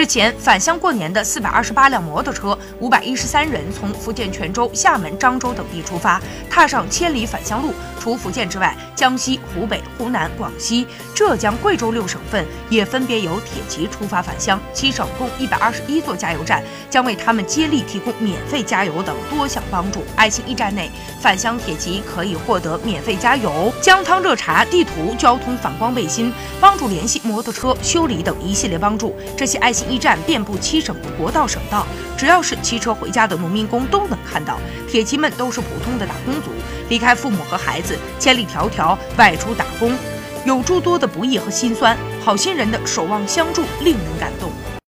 [0.00, 7.74] 日前返乡过年的四百二十八辆摩托车，五百一十三人从福建泉州、厦门、漳州等地出发，踏上千里返乡路。
[8.00, 14.58] 除福建之外，江西、湖北、湖南、广西、浙江、贵州六省份也分别由铁骑出发返乡。
[14.72, 20.02] 七省共一百二十一座加油站将为他们接力提供免费加油等多项帮助。
[20.16, 20.90] 爱心驿站内，
[21.20, 29.14] 返乡铁骑可以获得免费加油、姜汤热茶、地图、交通反光背心、帮助联系摩托车修理等一系列帮助。
[29.36, 31.84] 这些爱心驿站遍布七省的国道、省道，
[32.16, 34.58] 只要是骑车回家的农民工都能看到。
[34.88, 36.50] 铁骑们都是普通的打工族，
[36.88, 39.92] 离开父母和孩子，千里迢迢外出打工，
[40.44, 41.96] 有诸多的不易和辛酸。
[42.22, 44.52] 好心人的守望相助，令人感动。